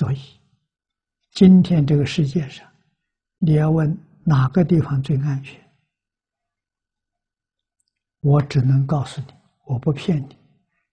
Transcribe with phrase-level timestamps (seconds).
[0.00, 0.18] 所以，
[1.32, 2.66] 今天这个世界上，
[3.36, 3.94] 你要问
[4.24, 5.60] 哪个地方最安全，
[8.20, 9.26] 我只能告诉你，
[9.66, 10.38] 我不骗你，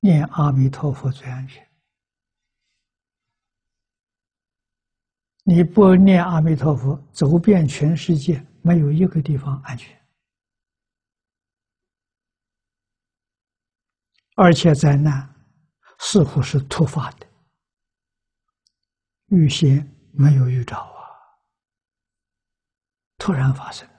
[0.00, 1.66] 念阿弥陀佛最安全。
[5.44, 9.98] 你不念阿弥陀佛，走遍全世界，没有一个地方安全，
[14.36, 15.26] 而且灾难
[16.00, 17.26] 似乎是突发的，
[19.30, 21.38] 预先没有预兆啊，
[23.16, 23.94] 突然发生了。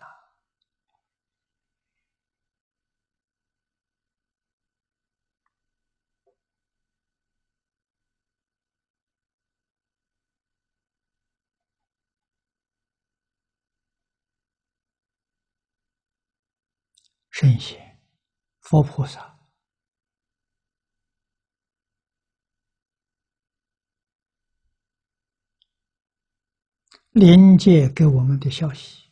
[17.29, 17.97] 圣贤、
[18.59, 19.30] 佛菩萨
[27.11, 29.11] 临界给我们的消息，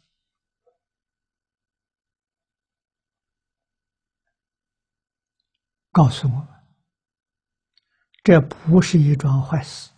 [5.92, 6.47] 告诉我们，
[8.23, 9.92] 这不是一桩坏事，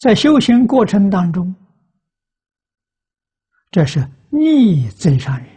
[0.00, 1.54] 在修行过程当中。
[3.70, 5.53] 这是逆增上人，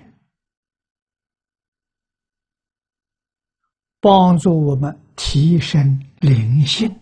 [4.07, 6.97] 帮助我们提升灵性。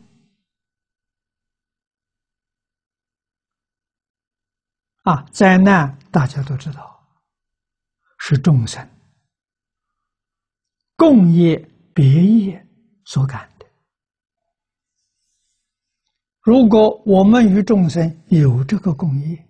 [5.04, 7.08] 啊，灾难大家都知道，
[8.18, 8.90] 是众生
[10.96, 11.56] 共业
[11.94, 12.68] 别业
[13.04, 13.68] 所感的。
[16.42, 19.48] 如果我们与众生有这个共业，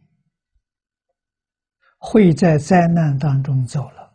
[1.99, 4.13] 会在灾难当中走了，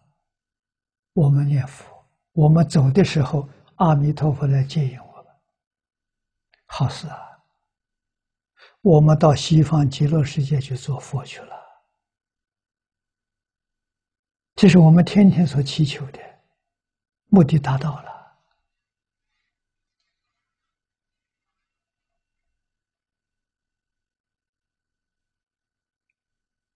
[1.15, 1.90] 我们念佛，
[2.33, 5.27] 我们走的时候，阿弥陀佛来接引我们。
[6.67, 7.19] 好事啊！
[8.83, 11.55] 我们到西方极乐世界去做佛去了，
[14.55, 16.19] 这是我们天天所祈求的，
[17.27, 18.11] 目的达到了。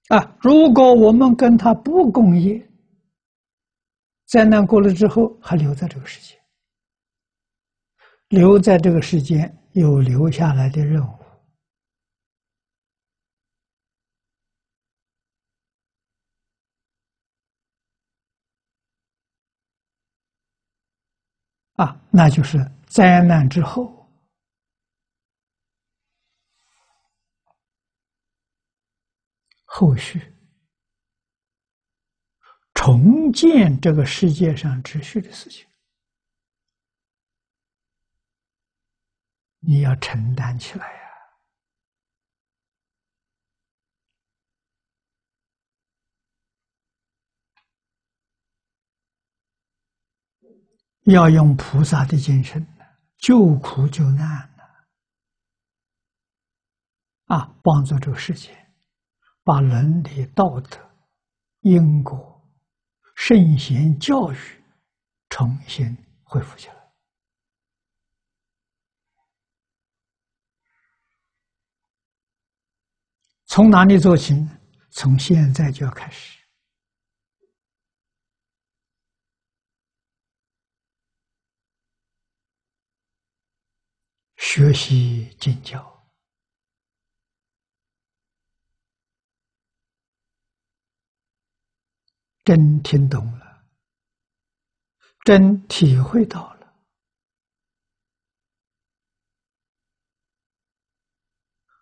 [0.09, 0.37] 啊！
[0.41, 2.71] 如果我们跟他不共业，
[4.27, 6.41] 灾难过了之后还留在这个世界，
[8.29, 11.25] 留在这个世界有留下来的任务。
[21.77, 23.93] 啊，那就是灾难之后。
[29.65, 30.21] 后续。
[32.85, 35.67] 重建这个世界上秩序的事情，
[39.61, 41.01] 你要承担起来呀！
[51.05, 52.67] 要用菩萨的精神，
[53.17, 54.55] 救苦救难
[57.29, 58.55] 啊，帮助这个世界。
[59.43, 60.79] 把伦理道德、
[61.61, 62.34] 因果、
[63.27, 64.37] 圣贤教育
[65.31, 66.75] 重新恢复起来。
[73.47, 74.35] 从哪里做起？
[74.91, 76.39] 从现在就要开始
[84.37, 85.94] 学习进教。
[92.45, 93.65] 真听懂了，
[95.25, 96.75] 真体会到了，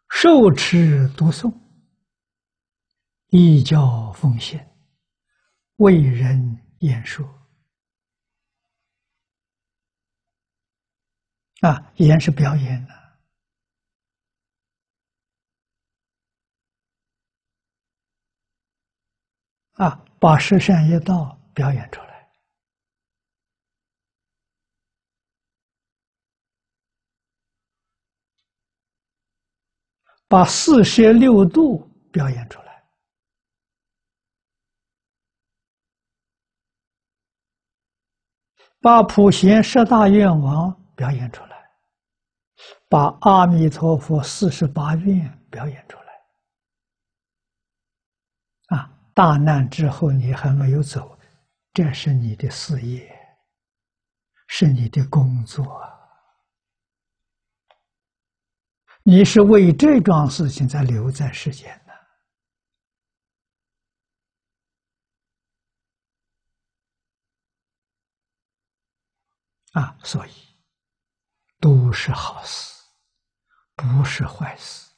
[0.08, 1.52] 受持读诵，
[3.30, 4.72] 依教奉献，
[5.78, 7.26] 为人演说。
[11.62, 12.94] 啊，演是表演的。
[19.72, 20.04] 啊。
[20.22, 22.30] 把十善业道表演出来，
[30.28, 32.84] 把四摄六度表演出来，
[38.80, 41.68] 把普贤十大愿望表演出来，
[42.88, 46.01] 把阿弥陀佛四十八愿表演出来。
[49.14, 51.18] 大难之后，你还没有走，
[51.72, 53.10] 这是你的事业，
[54.48, 55.64] 是你的工作！
[59.04, 61.92] 你是为这桩事情在留在世间的
[69.80, 70.30] 啊，所以
[71.58, 72.72] 都是好事，
[73.74, 74.91] 不是坏事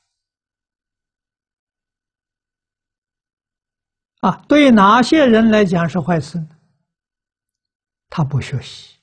[4.24, 4.44] 啊。
[4.48, 6.48] 对哪些人来讲是坏事呢？
[8.08, 8.94] 他不学习。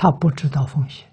[0.00, 1.12] 他不知道风险，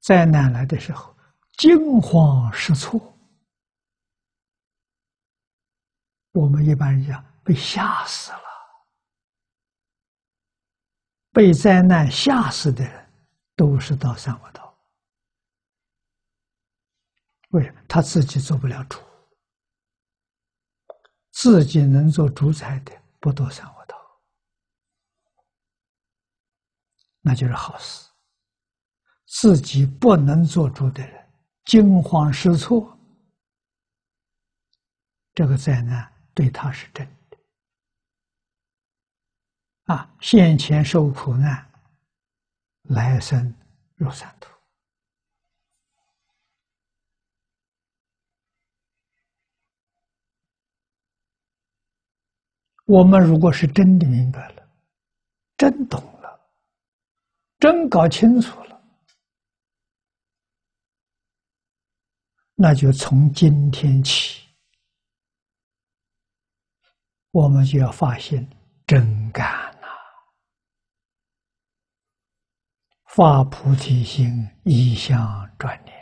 [0.00, 1.16] 灾难来的时候
[1.52, 3.00] 惊慌失措，
[6.32, 8.44] 我们一般人讲被吓死了，
[11.32, 13.10] 被灾难吓死的人
[13.56, 14.76] 都是到三恶道，
[17.52, 17.80] 为什么？
[17.88, 19.00] 他自己做不了主，
[21.32, 23.82] 自己能做主宰的不多三恶。
[27.24, 28.10] 那就是好事。
[29.26, 31.32] 自己不能做主的人，
[31.66, 32.98] 惊慌失措，
[35.32, 37.38] 这个灾难对他是真的。
[39.84, 41.64] 啊，现前受苦难，
[42.88, 43.54] 来生
[43.94, 44.51] 入三途。
[52.84, 54.68] 我们如果是真的明白了，
[55.56, 56.40] 真懂了。
[57.58, 58.82] 真搞清楚了，
[62.56, 64.48] 那就从今天起，
[67.30, 68.44] 我们就要发现
[68.84, 69.46] 真干
[69.80, 69.86] 呐，
[73.14, 76.01] 发菩提心，一向专念。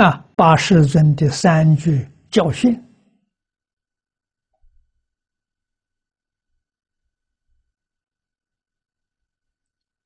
[0.00, 2.82] 啊，八世尊的三句教训，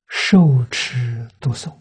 [0.05, 1.73] 受持读诵，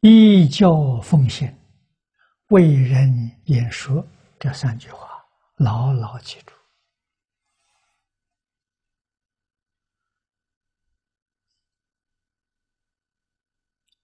[0.00, 1.58] 依教奉献，
[2.48, 4.06] 为人演说，
[4.38, 5.24] 这三句话
[5.56, 6.52] 牢牢记住。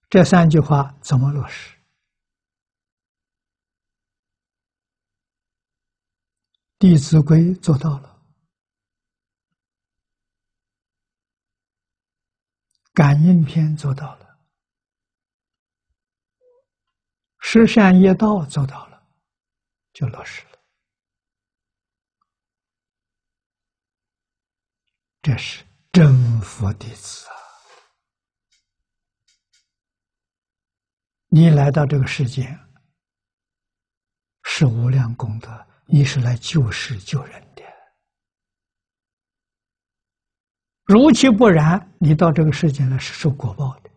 [0.09, 1.75] 这三句话怎么落实？
[6.79, 8.23] 《弟子规》做到了，
[12.93, 14.39] 《感应篇》做到了，
[17.37, 19.03] 《十善业道》做到了，
[19.93, 20.59] 就落实了。
[25.21, 27.38] 这是真佛弟子啊！
[31.31, 32.59] 你来到这个世间
[34.43, 37.63] 是无量功德，你是来救世救人的。
[40.85, 43.91] 如其不然，你到这个世间来是受果报的。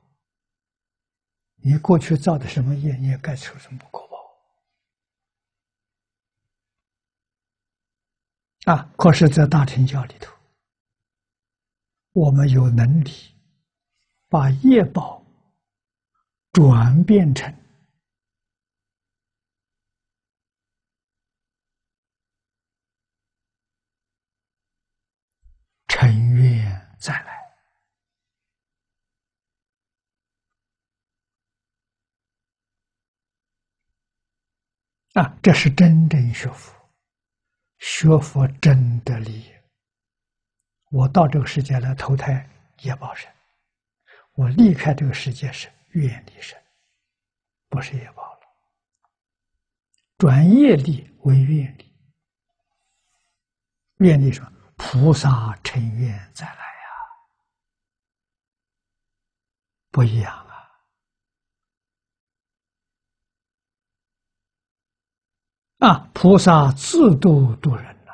[1.64, 4.12] 你过去造的什么业，你也该受什么果报。
[8.74, 8.92] 啊！
[8.98, 10.36] 可是，在大乘教里头，
[12.12, 13.10] 我们有能力
[14.28, 15.21] 把业报。
[16.52, 17.50] 转变成
[25.88, 27.32] 成愿再来
[35.14, 35.38] 啊！
[35.42, 36.74] 这是真正学佛，
[37.78, 39.50] 学佛真的理。
[40.90, 42.46] 我到这个世界来投胎
[42.80, 43.30] 业报身，
[44.34, 45.70] 我离开这个世界是。
[45.92, 46.60] 愿力生，
[47.68, 48.40] 不是业报了。
[50.18, 51.94] 转业力为愿力，
[53.96, 54.46] 愿力说
[54.76, 56.88] 菩萨成愿再来呀，
[59.90, 60.70] 不一样啊！
[65.78, 68.12] 啊，菩萨自度度人呐，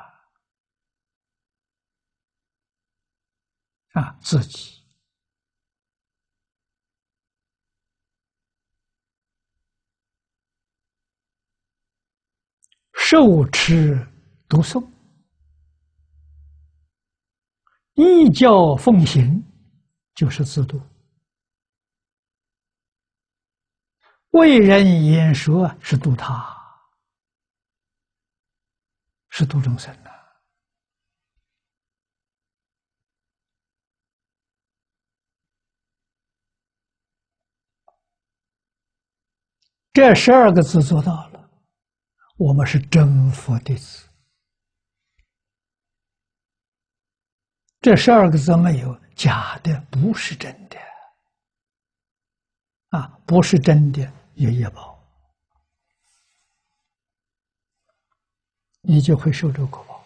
[4.01, 4.79] 啊，自己。
[13.11, 14.07] 受持
[14.51, 14.87] 读诵，
[17.95, 19.43] 依教奉行，
[20.15, 20.79] 就是自度；
[24.33, 26.55] 为人言说，是度他，
[29.31, 30.11] 是度众生的。
[39.95, 41.38] 这十二个字做到了，
[42.39, 44.09] 我们是真佛弟子。
[47.81, 50.79] 这十二个字没有假的，不是真的
[52.91, 55.03] 啊，不是真的有业报，
[58.83, 59.98] 你就会受这个果报。